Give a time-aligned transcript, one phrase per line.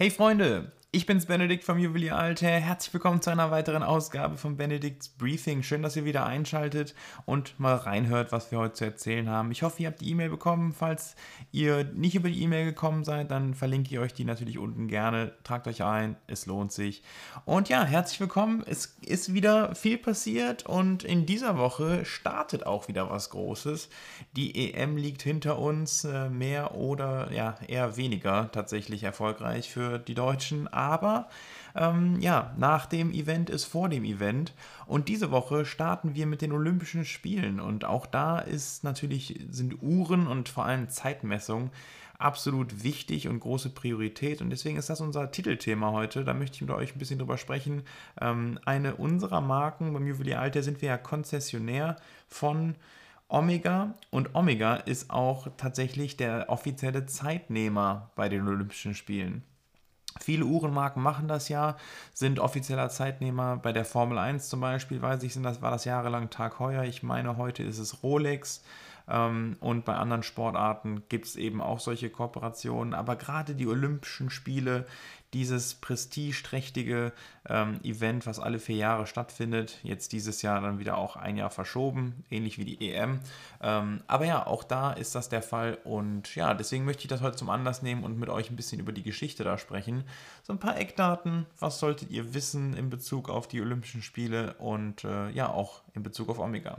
[0.00, 2.48] Hey Freunde, ich bin's Benedikt vom Juwelier Alter.
[2.48, 5.62] Herzlich willkommen zu einer weiteren Ausgabe von Benedikts Briefing.
[5.62, 6.96] Schön, dass ihr wieder einschaltet
[7.26, 9.52] und mal reinhört, was wir heute zu erzählen haben.
[9.52, 10.72] Ich hoffe, ihr habt die E-Mail bekommen.
[10.72, 11.14] Falls
[11.52, 15.32] ihr nicht über die E-Mail gekommen seid, dann verlinke ich euch die natürlich unten gerne.
[15.44, 17.04] Tragt euch ein, es lohnt sich.
[17.44, 18.64] Und ja, herzlich willkommen.
[18.66, 23.90] Es ist wieder viel passiert und in dieser Woche startet auch wieder was Großes.
[24.34, 30.14] Die EM liegt hinter uns, äh, mehr oder ja, eher weniger tatsächlich erfolgreich für die
[30.14, 31.28] Deutschen aber
[31.74, 34.54] ähm, ja, nach dem Event ist vor dem Event.
[34.86, 37.60] Und diese Woche starten wir mit den Olympischen Spielen.
[37.60, 41.70] Und auch da ist natürlich, sind Uhren und vor allem Zeitmessung
[42.18, 44.40] absolut wichtig und große Priorität.
[44.40, 46.24] Und deswegen ist das unser Titelthema heute.
[46.24, 47.82] Da möchte ich mit euch ein bisschen drüber sprechen.
[48.20, 52.74] Ähm, eine unserer Marken beim Juwelier Alter sind wir ja Konzessionär von
[53.28, 59.44] Omega und Omega ist auch tatsächlich der offizielle Zeitnehmer bei den Olympischen Spielen.
[60.30, 61.76] Viele Uhrenmarken machen das ja,
[62.14, 63.56] sind offizieller Zeitnehmer.
[63.56, 66.84] Bei der Formel 1 zum Beispiel, weiß ich, sind das, war das jahrelang Tag heuer.
[66.84, 68.62] Ich meine, heute ist es Rolex.
[69.10, 72.94] Ähm, und bei anderen Sportarten gibt es eben auch solche Kooperationen.
[72.94, 74.86] Aber gerade die Olympischen Spiele,
[75.32, 77.12] dieses prestigeträchtige
[77.48, 81.50] ähm, Event, was alle vier Jahre stattfindet, jetzt dieses Jahr dann wieder auch ein Jahr
[81.50, 83.20] verschoben, ähnlich wie die EM.
[83.62, 85.78] Ähm, aber ja, auch da ist das der Fall.
[85.84, 88.80] Und ja, deswegen möchte ich das heute zum Anlass nehmen und mit euch ein bisschen
[88.80, 90.04] über die Geschichte da sprechen.
[90.42, 95.04] So ein paar Eckdaten, was solltet ihr wissen in Bezug auf die Olympischen Spiele und
[95.04, 96.78] äh, ja, auch in Bezug auf Omega.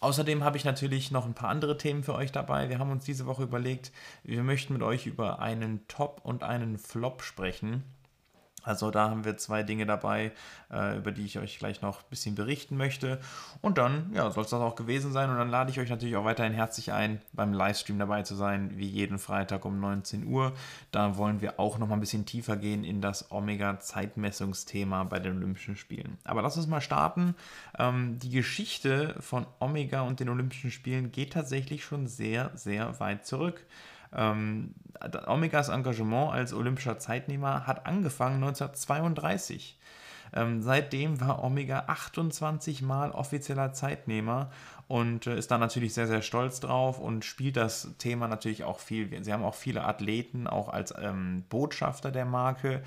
[0.00, 2.68] Außerdem habe ich natürlich noch ein paar andere Themen für euch dabei.
[2.68, 3.92] Wir haben uns diese Woche überlegt,
[4.24, 7.82] wir möchten mit euch über einen Top und einen Flop sprechen.
[8.66, 10.32] Also da haben wir zwei Dinge dabei,
[10.72, 13.20] äh, über die ich euch gleich noch ein bisschen berichten möchte.
[13.62, 15.30] Und dann ja, soll es das auch gewesen sein.
[15.30, 18.72] Und dann lade ich euch natürlich auch weiterhin herzlich ein, beim Livestream dabei zu sein,
[18.74, 20.52] wie jeden Freitag um 19 Uhr.
[20.90, 25.36] Da wollen wir auch noch mal ein bisschen tiefer gehen in das Omega-Zeitmessungsthema bei den
[25.36, 26.18] Olympischen Spielen.
[26.24, 27.36] Aber lass uns mal starten.
[27.78, 33.24] Ähm, die Geschichte von Omega und den Olympischen Spielen geht tatsächlich schon sehr, sehr weit
[33.26, 33.64] zurück.
[34.14, 34.74] Ähm,
[35.26, 39.78] Omegas Engagement als olympischer Zeitnehmer hat angefangen 1932.
[40.32, 44.50] Ähm, seitdem war Omega 28 Mal offizieller Zeitnehmer
[44.88, 48.78] und äh, ist da natürlich sehr, sehr stolz drauf und spielt das Thema natürlich auch
[48.78, 49.22] viel.
[49.22, 52.82] Sie haben auch viele Athleten, auch als ähm, Botschafter der Marke.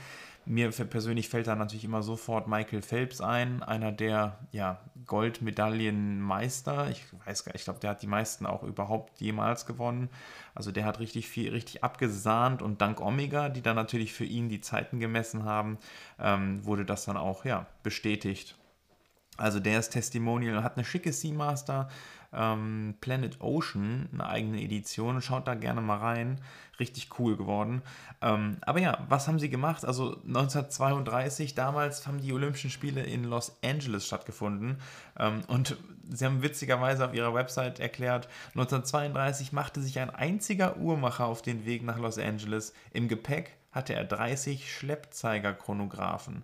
[0.45, 6.89] Mir persönlich fällt da natürlich immer sofort Michael Phelps ein, einer der ja, Goldmedaillenmeister.
[6.89, 10.09] Ich weiß gar nicht, ich glaube, der hat die meisten auch überhaupt jemals gewonnen.
[10.55, 14.49] Also der hat richtig viel, richtig abgesahnt und dank Omega, die dann natürlich für ihn
[14.49, 15.77] die Zeiten gemessen haben,
[16.19, 18.55] ähm, wurde das dann auch ja, bestätigt.
[19.39, 21.87] Also der ist Testimonial, hat eine schicke Seamaster,
[22.33, 25.21] ähm, Planet Ocean, eine eigene Edition.
[25.21, 26.39] Schaut da gerne mal rein.
[26.79, 27.81] Richtig cool geworden.
[28.21, 29.83] Ähm, aber ja, was haben sie gemacht?
[29.83, 34.77] Also 1932, damals haben die Olympischen Spiele in Los Angeles stattgefunden.
[35.17, 35.77] Ähm, und
[36.09, 41.65] sie haben witzigerweise auf ihrer Website erklärt, 1932 machte sich ein einziger Uhrmacher auf den
[41.65, 42.73] Weg nach Los Angeles.
[42.93, 46.43] Im Gepäck hatte er 30 Schleppzeigerchronographen.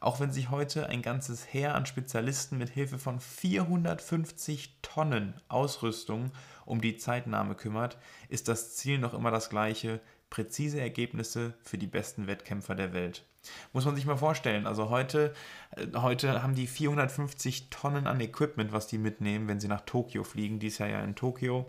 [0.00, 6.30] Auch wenn sich heute ein ganzes Heer an Spezialisten mit Hilfe von 450 Tonnen Ausrüstung
[6.64, 7.96] um die Zeitnahme kümmert,
[8.28, 13.24] ist das Ziel noch immer das gleiche, präzise Ergebnisse für die besten Wettkämpfer der Welt.
[13.72, 15.32] Muss man sich mal vorstellen, also heute,
[15.76, 20.24] äh, heute haben die 450 Tonnen an Equipment, was die mitnehmen, wenn sie nach Tokio
[20.24, 21.66] fliegen, dies Jahr ja in Tokio.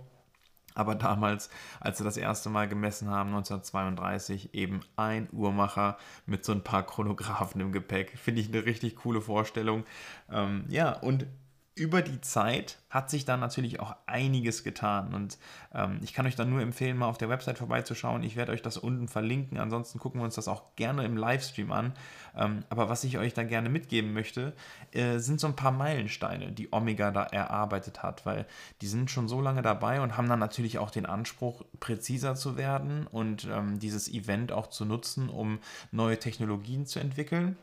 [0.78, 1.50] Aber damals,
[1.80, 6.86] als sie das erste Mal gemessen haben, 1932, eben ein Uhrmacher mit so ein paar
[6.86, 8.16] Chronographen im Gepäck.
[8.18, 9.86] Finde ich eine richtig coole Vorstellung.
[10.32, 11.26] Ähm, ja, und
[11.78, 15.14] über die Zeit hat sich da natürlich auch einiges getan.
[15.14, 15.38] Und
[15.74, 18.24] ähm, ich kann euch dann nur empfehlen, mal auf der Website vorbeizuschauen.
[18.24, 19.58] Ich werde euch das unten verlinken.
[19.58, 21.94] Ansonsten gucken wir uns das auch gerne im Livestream an.
[22.36, 24.54] Ähm, aber was ich euch da gerne mitgeben möchte,
[24.92, 28.46] äh, sind so ein paar Meilensteine, die Omega da erarbeitet hat, weil
[28.82, 32.58] die sind schon so lange dabei und haben dann natürlich auch den Anspruch, präziser zu
[32.58, 35.60] werden und ähm, dieses Event auch zu nutzen, um
[35.92, 37.58] neue Technologien zu entwickeln.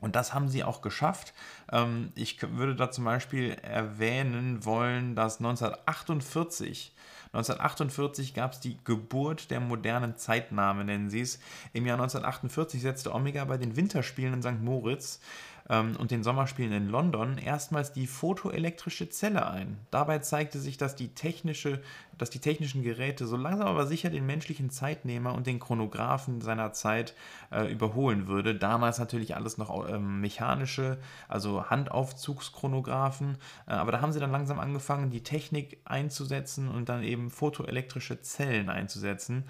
[0.00, 1.34] Und das haben sie auch geschafft.
[1.72, 6.92] Ähm, ich würde da zum Beispiel erwähnen wollen, dass 1948
[7.32, 11.38] 1948 gab es die Geburt der modernen Zeitnahme, nennen sie es.
[11.74, 14.62] Im Jahr 1948 setzte Omega bei den Winterspielen in St.
[14.62, 15.20] Moritz
[15.68, 19.78] ähm, und den Sommerspielen in London erstmals die photoelektrische Zelle ein.
[19.90, 21.80] Dabei zeigte sich, dass die, technische,
[22.16, 26.72] dass die technischen Geräte so langsam aber sicher den menschlichen Zeitnehmer und den Chronographen seiner
[26.72, 27.14] Zeit
[27.50, 28.54] äh, überholen würde.
[28.54, 30.98] Damals natürlich alles noch ähm, mechanische,
[31.28, 37.02] also Handaufzugschronographen, äh, aber da haben sie dann langsam angefangen, die Technik einzusetzen und dann
[37.02, 39.44] eben photoelektrische Zellen einzusetzen.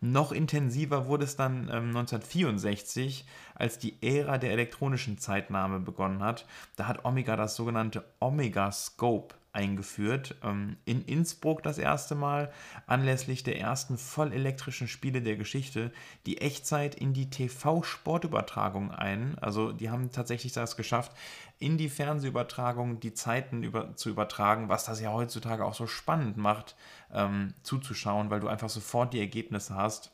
[0.00, 6.46] Noch intensiver wurde es dann ähm, 1964, als die Ära der elektronischen Zeitnahme begonnen hat.
[6.76, 10.36] Da hat Omega das sogenannte Omega Scope eingeführt.
[10.42, 12.52] Ähm, in Innsbruck das erste Mal,
[12.86, 15.92] anlässlich der ersten vollelektrischen Spiele der Geschichte,
[16.26, 19.36] die Echtzeit in die TV-Sportübertragung ein.
[19.40, 21.12] Also die haben tatsächlich das geschafft,
[21.58, 26.36] in die Fernsehübertragung die Zeiten über, zu übertragen, was das ja heutzutage auch so spannend
[26.36, 26.76] macht,
[27.12, 30.12] ähm, zuzuschauen, weil du einfach sofort die Ergebnisse hast.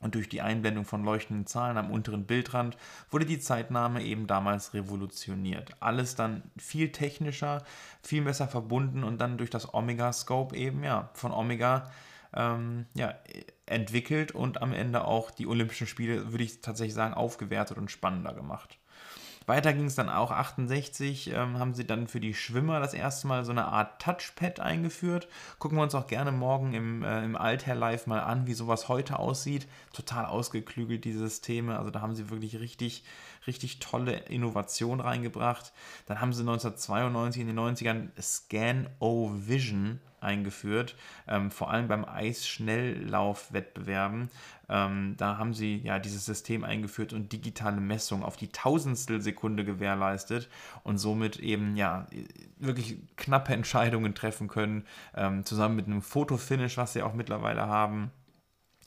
[0.00, 2.76] Und durch die Einblendung von leuchtenden Zahlen am unteren Bildrand
[3.10, 5.72] wurde die Zeitnahme eben damals revolutioniert.
[5.80, 7.62] Alles dann viel technischer,
[8.02, 11.90] viel besser verbunden und dann durch das Omega-Scope eben, ja, von Omega
[12.34, 13.14] ähm, ja,
[13.66, 18.32] entwickelt und am Ende auch die Olympischen Spiele, würde ich tatsächlich sagen, aufgewertet und spannender
[18.32, 18.79] gemacht.
[19.50, 23.26] Weiter ging es dann auch 68, ähm, haben sie dann für die Schwimmer das erste
[23.26, 25.26] Mal so eine Art Touchpad eingeführt.
[25.58, 28.88] Gucken wir uns auch gerne morgen im, äh, im Alther Live mal an, wie sowas
[28.88, 29.66] heute aussieht.
[29.92, 31.76] Total ausgeklügelt, diese Systeme.
[31.76, 33.02] Also da haben sie wirklich richtig,
[33.50, 35.72] richtig tolle Innovation reingebracht.
[36.06, 40.94] Dann haben sie 1992 in den 90ern Scan-O-Vision eingeführt,
[41.26, 44.28] ähm, vor allem beim Eisschnelllaufwettbewerben.
[44.68, 49.64] Ähm, da haben sie ja dieses System eingeführt und digitale Messung auf die Tausendstel Sekunde
[49.64, 50.48] gewährleistet
[50.84, 52.06] und somit eben ja
[52.58, 58.12] wirklich knappe Entscheidungen treffen können, ähm, zusammen mit einem Fotofinish, was sie auch mittlerweile haben.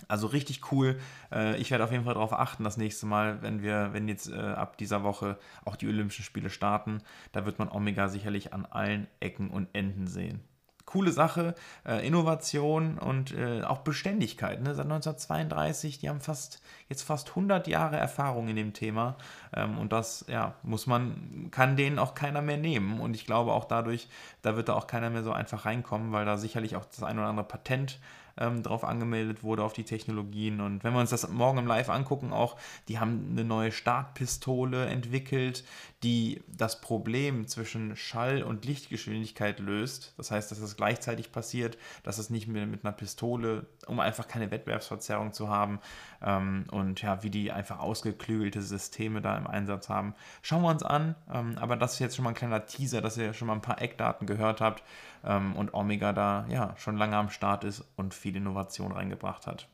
[0.08, 1.00] Also richtig cool.
[1.32, 4.30] Äh, ich werde auf jeden Fall darauf achten, das nächste Mal, wenn wir, wenn jetzt
[4.30, 7.02] äh, ab dieser Woche auch die Olympischen Spiele starten,
[7.32, 10.42] da wird man Omega sicherlich an allen Ecken und Enden sehen
[10.86, 11.56] coole Sache,
[11.88, 13.34] äh, Innovation und
[13.64, 14.62] auch Beständigkeit.
[14.62, 14.76] Ne?
[14.76, 19.16] Seit 1932, die haben fast jetzt fast 100 Jahre Erfahrung in dem Thema
[19.56, 23.54] ähm, und das ja muss man kann denen auch keiner mehr nehmen und ich glaube
[23.54, 24.08] auch dadurch,
[24.42, 27.18] da wird da auch keiner mehr so einfach reinkommen, weil da sicherlich auch das ein
[27.18, 28.00] oder andere Patent
[28.38, 30.62] ähm, drauf angemeldet wurde, auf die Technologien.
[30.62, 32.58] Und wenn wir uns das morgen im Live angucken, auch,
[32.88, 35.64] die haben eine neue Startpistole entwickelt,
[36.04, 40.14] die das Problem zwischen Schall- und Lichtgeschwindigkeit löst.
[40.18, 44.28] Das heißt, dass es gleichzeitig passiert, dass es nicht mehr mit einer Pistole, um einfach
[44.28, 45.80] keine Wettbewerbsverzerrung zu haben
[46.22, 50.14] ähm, und ja, wie die einfach ausgeklügelte Systeme da im Einsatz haben.
[50.42, 53.18] Schauen wir uns an, ähm, aber das ist jetzt schon mal ein kleiner Teaser, dass
[53.18, 54.84] ihr schon mal ein paar Eckdaten gehört habt
[55.24, 59.68] ähm, und Omega da ja schon lange am Start ist und viel Innovation reingebracht hat.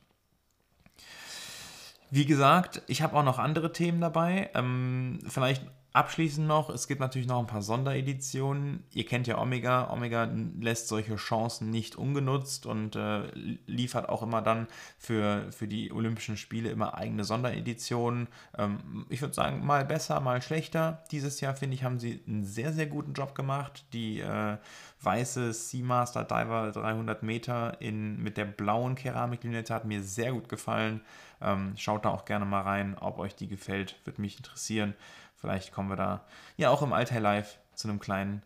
[2.09, 4.49] Wie gesagt, ich habe auch noch andere Themen dabei.
[4.55, 8.83] Ähm, vielleicht Abschließend noch, es gibt natürlich noch ein paar Sondereditionen.
[8.93, 9.91] Ihr kennt ja Omega.
[9.91, 13.23] Omega lässt solche Chancen nicht ungenutzt und äh,
[13.65, 14.67] liefert auch immer dann
[14.99, 18.27] für, für die Olympischen Spiele immer eigene Sondereditionen.
[18.55, 21.03] Ähm, ich würde sagen, mal besser, mal schlechter.
[21.09, 23.83] Dieses Jahr, finde ich, haben sie einen sehr, sehr guten Job gemacht.
[23.91, 24.57] Die äh,
[25.01, 31.01] weiße Seamaster Diver 300 Meter in, mit der blauen Keramiklinette hat mir sehr gut gefallen.
[31.41, 34.93] Ähm, schaut da auch gerne mal rein, ob euch die gefällt, würde mich interessieren.
[35.39, 36.25] Vielleicht kommen wir da
[36.57, 38.43] ja auch im Alter Live zu einem kleinen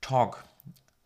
[0.00, 0.44] Talk.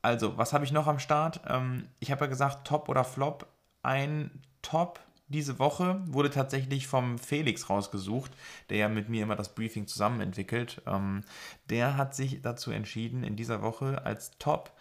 [0.03, 1.41] Also, was habe ich noch am Start?
[1.49, 3.47] Ähm, ich habe ja gesagt, Top oder Flop.
[3.83, 8.33] Ein Top diese Woche wurde tatsächlich vom Felix rausgesucht,
[8.69, 10.83] der ja mit mir immer das Briefing zusammen entwickelt.
[10.87, 11.23] Ähm,
[11.71, 14.73] der hat sich dazu entschieden, in dieser Woche als Top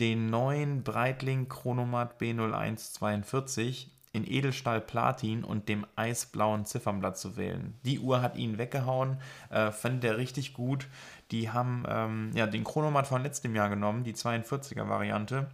[0.00, 7.74] den neuen Breitling Chronomat B0142 in Edelstahl Platin und dem eisblauen Ziffernblatt zu wählen.
[7.84, 9.18] Die Uhr hat ihn weggehauen,
[9.50, 10.86] äh, fand er richtig gut.
[11.32, 15.48] Die haben ähm, ja, den Chronomat von letztem Jahr genommen, die 42er Variante,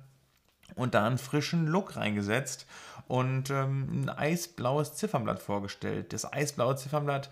[0.77, 2.67] und da einen frischen Look reingesetzt
[3.11, 6.13] und ähm, ein eisblaues Ziffernblatt vorgestellt.
[6.13, 7.29] Das eisblaue Ziffernblatt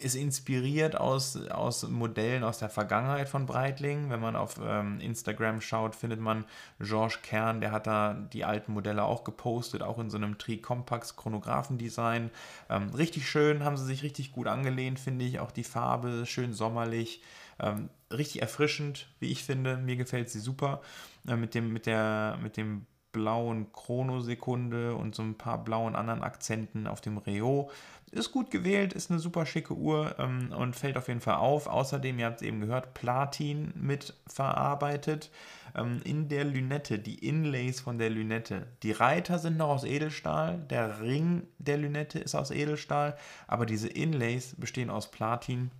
[0.00, 4.10] ist inspiriert aus, aus Modellen aus der Vergangenheit von Breitling.
[4.10, 6.44] Wenn man auf ähm, Instagram schaut, findet man
[6.80, 11.14] Georges Kern, der hat da die alten Modelle auch gepostet, auch in so einem Tri-Compax
[11.14, 12.30] Chronographendesign.
[12.68, 15.38] Ähm, richtig schön, haben sie sich richtig gut angelehnt, finde ich.
[15.38, 17.22] Auch die Farbe, schön sommerlich.
[17.60, 19.76] Ähm, richtig erfrischend, wie ich finde.
[19.76, 20.80] Mir gefällt sie super.
[21.28, 26.22] Äh, mit, dem, mit, der, mit dem blauen Chronosekunde und so ein paar blauen anderen
[26.22, 27.70] Akzenten auf dem Reo.
[28.10, 31.66] Ist gut gewählt, ist eine super schicke Uhr ähm, und fällt auf jeden Fall auf.
[31.66, 35.30] Außerdem, ihr habt es eben gehört, Platin mit verarbeitet
[35.74, 38.66] ähm, in der Lünette, die Inlays von der Lünette.
[38.82, 43.16] Die Reiter sind noch aus Edelstahl, der Ring der Lünette ist aus Edelstahl,
[43.46, 45.70] aber diese Inlays bestehen aus Platin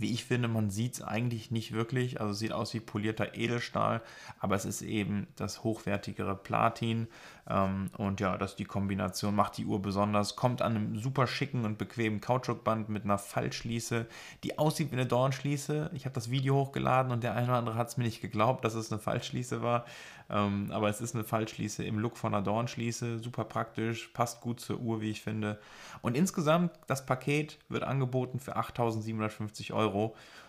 [0.00, 2.20] wie ich finde, man sieht es eigentlich nicht wirklich.
[2.20, 4.02] Also sieht aus wie polierter Edelstahl,
[4.38, 7.08] aber es ist eben das hochwertigere Platin.
[7.48, 10.36] Ähm, und ja, das die Kombination macht die Uhr besonders.
[10.36, 14.06] Kommt an einem super schicken und bequemen Kautschukband mit einer Fallschließe,
[14.44, 15.90] die aussieht wie eine Dornschließe.
[15.94, 18.64] Ich habe das Video hochgeladen und der eine oder andere hat es mir nicht geglaubt,
[18.64, 19.84] dass es eine Fallschließe war.
[20.30, 24.60] Ähm, aber es ist eine Fallschließe im Look von einer Dornschließe, super praktisch, passt gut
[24.60, 25.58] zur Uhr, wie ich finde.
[26.02, 29.89] Und insgesamt, das Paket wird angeboten für 8.750 Euro.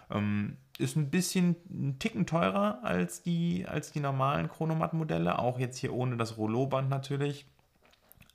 [0.10, 5.78] Ähm, ist ein bisschen ein Ticken teurer als die, als die normalen Chronomat-Modelle, auch jetzt
[5.78, 7.46] hier ohne das Rollo-Band natürlich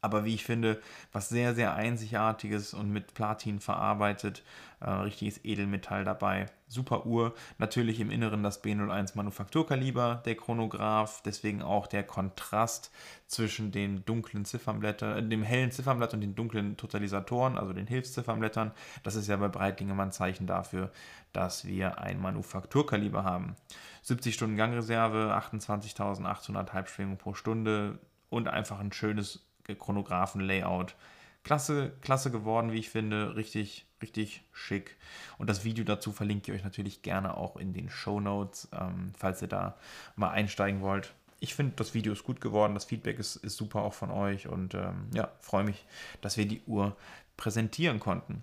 [0.07, 0.81] aber wie ich finde,
[1.13, 4.45] was sehr, sehr Einzigartiges und mit Platin verarbeitet.
[4.79, 6.47] Äh, richtiges Edelmetall dabei.
[6.69, 7.35] Super Uhr.
[7.59, 11.23] Natürlich im Inneren das B01 Manufakturkaliber, der Chronograph.
[11.25, 12.93] Deswegen auch der Kontrast
[13.27, 18.71] zwischen den dunklen Ziffernblättern, äh, dem hellen Ziffernblatt und den dunklen Totalisatoren, also den Hilfsziffernblättern.
[19.03, 20.93] Das ist ja bei Breitling immer ein Zeichen dafür,
[21.33, 23.57] dass wir ein Manufakturkaliber haben.
[24.03, 27.99] 70 Stunden Gangreserve, 28.800 Halbschwingungen pro Stunde
[28.29, 30.95] und einfach ein schönes Chronographen-Layout.
[31.43, 33.37] Klasse, klasse geworden, wie ich finde.
[33.37, 34.97] Richtig, richtig schick.
[35.39, 39.13] Und das Video dazu verlinke ich euch natürlich gerne auch in den Show Notes, ähm,
[39.17, 39.77] falls ihr da
[40.17, 41.15] mal einsteigen wollt.
[41.39, 42.75] Ich finde, das Video ist gut geworden.
[42.75, 44.49] Das Feedback ist, ist super auch von euch.
[44.49, 45.85] Und ähm, ja, freue mich,
[46.21, 46.97] dass wir die Uhr
[47.37, 48.43] präsentieren konnten.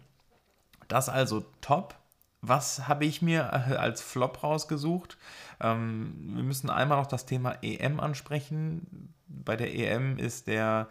[0.87, 1.95] Das also top.
[2.45, 5.17] Was habe ich mir äh, als Flop rausgesucht?
[5.61, 9.13] Ähm, wir müssen einmal noch das Thema EM ansprechen.
[9.27, 10.89] Bei der EM ist der,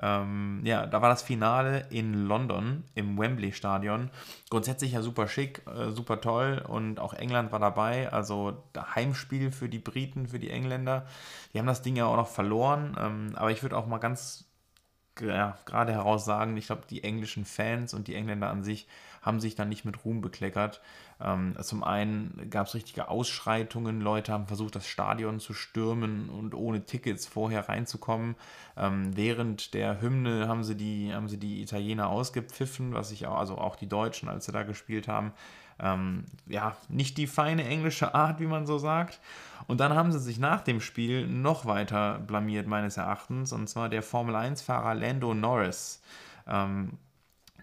[0.00, 4.10] ähm, ja, da war das Finale in London im Wembley Stadion.
[4.48, 8.12] Grundsätzlich ja super schick, äh, super toll und auch England war dabei.
[8.12, 8.62] Also
[8.94, 11.04] Heimspiel für die Briten, für die Engländer.
[11.52, 12.96] Die haben das Ding ja auch noch verloren.
[13.00, 14.44] Ähm, aber ich würde auch mal ganz
[15.20, 18.86] ja, gerade heraus sagen, ich glaube, die englischen Fans und die Engländer an sich
[19.22, 20.80] haben sich dann nicht mit Ruhm bekleckert.
[21.20, 26.54] Ähm, zum einen gab es richtige Ausschreitungen, Leute haben versucht, das Stadion zu stürmen und
[26.54, 28.34] ohne Tickets vorher reinzukommen.
[28.76, 33.38] Ähm, während der Hymne haben sie, die, haben sie die Italiener ausgepfiffen, was ich auch,
[33.38, 35.32] also auch die Deutschen, als sie da gespielt haben.
[35.78, 39.20] Ähm, ja, nicht die feine englische Art, wie man so sagt.
[39.66, 43.88] Und dann haben sie sich nach dem Spiel noch weiter blamiert, meines Erachtens, und zwar
[43.88, 46.02] der Formel 1-Fahrer Lando Norris.
[46.46, 46.98] Ähm,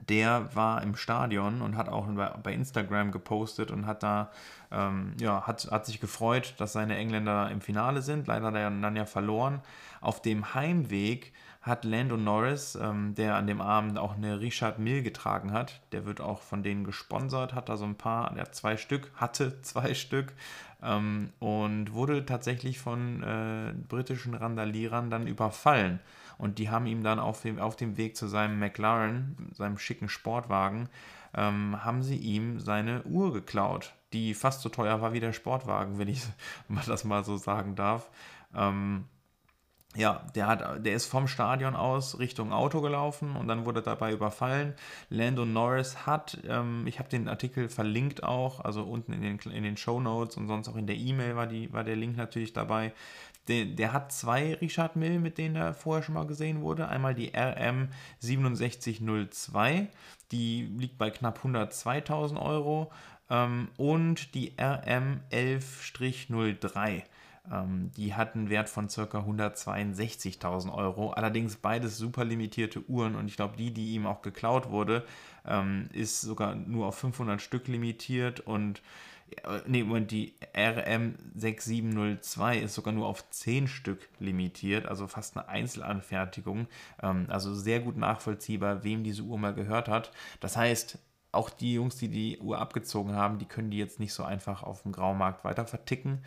[0.07, 2.07] der war im Stadion und hat auch
[2.43, 4.31] bei Instagram gepostet und hat da,
[4.71, 8.27] ähm, ja, hat, hat sich gefreut, dass seine Engländer im Finale sind.
[8.27, 9.61] Leider hat er dann ja verloren.
[10.01, 15.03] Auf dem Heimweg hat Lando Norris, ähm, der an dem Abend auch eine Richard Mill
[15.03, 18.55] getragen hat, der wird auch von denen gesponsert, hat da so ein paar, der hat
[18.55, 20.33] zwei Stück, hatte zwei Stück
[20.81, 25.99] ähm, und wurde tatsächlich von äh, britischen Randalierern dann überfallen.
[26.39, 30.09] Und die haben ihm dann auf dem, auf dem Weg zu seinem McLaren, seinem schicken
[30.09, 30.89] Sportwagen,
[31.35, 35.99] ähm, haben sie ihm seine Uhr geklaut, die fast so teuer war wie der Sportwagen,
[35.99, 36.23] wenn ich
[36.87, 38.09] das mal so sagen darf.
[38.55, 39.05] Ähm,
[39.95, 44.13] ja, der, hat, der ist vom Stadion aus Richtung Auto gelaufen und dann wurde dabei
[44.13, 44.75] überfallen.
[45.09, 49.63] Lando Norris hat, ähm, ich habe den Artikel verlinkt auch, also unten in den, in
[49.63, 52.93] den Show Notes und sonst auch in der E-Mail war, war der Link natürlich dabei.
[53.49, 56.87] Der, der, hat zwei Richard Mill, mit denen er vorher schon mal gesehen wurde.
[56.87, 57.89] Einmal die RM
[58.19, 59.87] 6702,
[60.31, 62.91] die liegt bei knapp 102.000 Euro
[63.29, 67.03] ähm, und die RM 11-03
[67.51, 69.01] ähm, die hat einen Wert von ca.
[69.01, 71.11] 162.000 Euro.
[71.11, 75.05] Allerdings beides super limitierte Uhren und ich glaube, die, die ihm auch geklaut wurde,
[75.47, 78.81] ähm, ist sogar nur auf 500 Stück limitiert und
[79.67, 86.67] nee, Moment, die RM6702 ist sogar nur auf 10 Stück limitiert, also fast eine Einzelanfertigung.
[87.01, 90.11] Ähm, also sehr gut nachvollziehbar, wem diese Uhr mal gehört hat.
[90.39, 90.99] Das heißt,
[91.31, 94.63] auch die Jungs, die die Uhr abgezogen haben, die können die jetzt nicht so einfach
[94.63, 96.23] auf dem Graumarkt weiter verticken.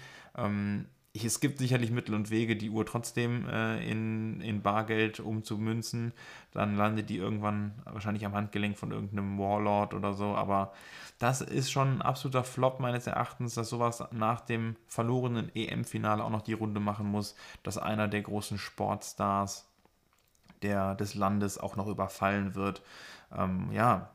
[1.14, 6.14] Es gibt sicherlich Mittel und Wege, die Uhr trotzdem äh, in, in Bargeld umzumünzen.
[6.52, 10.34] Dann landet die irgendwann wahrscheinlich am Handgelenk von irgendeinem Warlord oder so.
[10.34, 10.72] Aber
[11.18, 16.30] das ist schon ein absoluter Flop meines Erachtens, dass sowas nach dem verlorenen EM-Finale auch
[16.30, 19.68] noch die Runde machen muss, dass einer der großen Sportstars
[20.62, 22.82] der, des Landes auch noch überfallen wird.
[23.36, 24.10] Ähm, ja,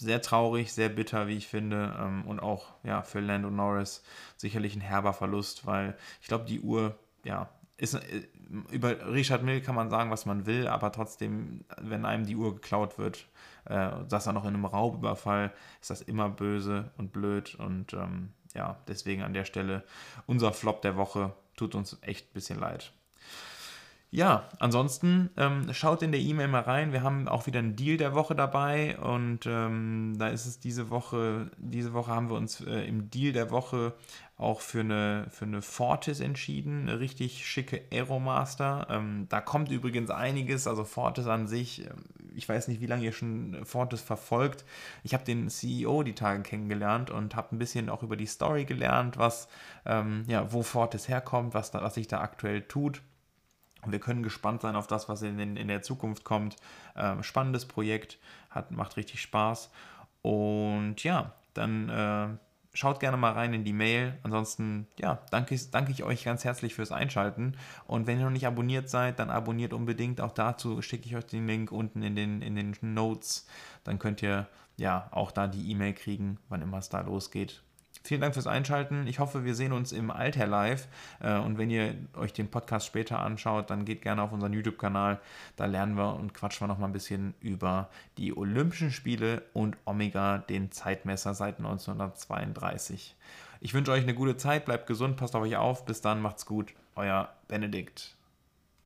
[0.00, 1.96] sehr traurig, sehr bitter, wie ich finde.
[2.00, 4.02] Ähm, und auch ja, für Lando Norris
[4.36, 8.28] sicherlich ein herber Verlust, weil ich glaube, die Uhr, ja, ist, äh,
[8.70, 12.54] über Richard Mill kann man sagen, was man will, aber trotzdem, wenn einem die Uhr
[12.54, 13.26] geklaut wird,
[13.64, 17.54] äh, das dann noch in einem Raubüberfall, ist das immer böse und blöd.
[17.54, 19.84] Und ähm, ja, deswegen an der Stelle
[20.26, 21.32] unser Flop der Woche.
[21.56, 22.92] Tut uns echt ein bisschen leid.
[24.12, 26.92] Ja, ansonsten ähm, schaut in der E-Mail mal rein.
[26.92, 30.90] Wir haben auch wieder einen Deal der Woche dabei und ähm, da ist es diese
[30.90, 33.94] Woche, diese Woche haben wir uns äh, im Deal der Woche
[34.36, 38.88] auch für eine, für eine Fortis entschieden, eine richtig schicke Aeromaster.
[38.90, 43.04] Ähm, da kommt übrigens einiges, also Fortis an sich, ähm, ich weiß nicht, wie lange
[43.04, 44.64] ihr schon Fortis verfolgt.
[45.04, 48.64] Ich habe den CEO die Tage kennengelernt und habe ein bisschen auch über die Story
[48.64, 49.46] gelernt, was,
[49.86, 53.02] ähm, ja, wo Fortis herkommt, was, da, was sich da aktuell tut.
[53.86, 56.56] Wir können gespannt sein auf das, was in, in, in der Zukunft kommt.
[56.96, 58.18] Ähm, spannendes Projekt,
[58.50, 59.70] hat, macht richtig Spaß.
[60.22, 62.28] Und ja, dann äh,
[62.72, 64.18] schaut gerne mal rein in die Mail.
[64.22, 67.56] Ansonsten, ja, danke, danke ich euch ganz herzlich fürs Einschalten.
[67.86, 70.20] Und wenn ihr noch nicht abonniert seid, dann abonniert unbedingt.
[70.20, 73.46] Auch dazu schicke ich euch den Link unten in den, in den Notes.
[73.84, 74.46] Dann könnt ihr
[74.76, 77.62] ja auch da die E-Mail kriegen, wann immer es da losgeht.
[78.02, 79.06] Vielen Dank fürs Einschalten.
[79.06, 80.88] Ich hoffe, wir sehen uns im Alter live.
[81.20, 85.20] Äh, und wenn ihr euch den Podcast später anschaut, dann geht gerne auf unseren YouTube-Kanal.
[85.56, 89.76] Da lernen wir und quatschen wir noch mal ein bisschen über die Olympischen Spiele und
[89.84, 93.16] Omega, den Zeitmesser seit 1932.
[93.60, 95.84] Ich wünsche euch eine gute Zeit, bleibt gesund, passt auf euch auf.
[95.84, 96.72] Bis dann, macht's gut.
[96.96, 98.16] Euer Benedikt.